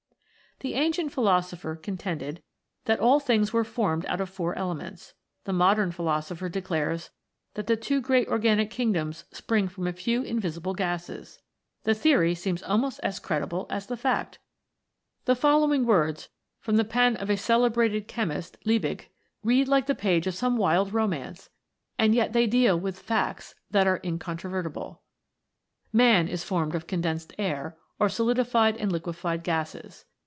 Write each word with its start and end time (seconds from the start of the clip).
The 0.59 0.75
ancient 0.75 1.11
philosopher 1.11 1.75
contended 1.75 2.43
that 2.85 2.99
all 2.99 3.19
things 3.19 3.51
were 3.51 3.63
formed 3.63 4.05
out 4.05 4.21
of 4.21 4.29
four 4.29 4.53
elements: 4.55 5.15
the 5.43 5.53
modern 5.53 5.91
philosopher 5.91 6.49
declares 6.49 7.09
that 7.55 7.65
the 7.65 7.75
two 7.75 7.99
great 7.99 8.27
organic 8.27 8.69
kingdoms 8.69 9.25
spring 9.31 9.67
from 9.67 9.87
a 9.87 9.91
few 9.91 10.21
invisible 10.21 10.75
gases. 10.75 11.41
The 11.81 11.95
theory 11.95 12.35
seems 12.35 12.61
almost 12.61 12.99
as 13.01 13.17
credible 13.17 13.65
as 13.71 13.87
the 13.87 13.97
fact! 13.97 14.37
The 15.25 15.33
following 15.35 15.83
words 15.83 16.29
from 16.59 16.77
the 16.77 16.85
pen 16.85 17.15
of 17.15 17.31
a 17.31 17.37
celebrated 17.37 18.07
che 18.07 18.25
mist,* 18.25 18.59
read 18.63 19.67
like 19.67 19.89
a 19.89 19.95
page 19.95 20.27
of 20.27 20.35
some 20.35 20.57
wild 20.57 20.93
romance, 20.93 21.49
and 21.97 22.13
* 22.13 22.13
Liebig. 22.13 22.17
E 22.17 22.17
60 22.17 22.17
yet 22.17 22.33
they 22.33 22.45
deal 22.45 22.79
with 22.79 22.99
facts 22.99 23.55
that 23.71 23.87
are 23.87 23.99
incontrovertible:" 24.03 25.01
Man 25.91 26.27
is 26.27 26.43
formed 26.43 26.75
of 26.75 26.85
condensed 26.85 27.33
air 27.39 27.79
(or 27.99 28.07
solidified 28.09 28.77
and 28.77 28.91
liquefied 28.91 29.41
gapes). 29.41 30.05